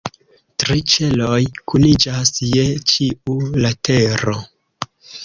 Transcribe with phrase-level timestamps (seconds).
[0.61, 1.41] Tri ĉeloj
[1.71, 2.63] kuniĝas je
[2.93, 4.35] ĉiu latero.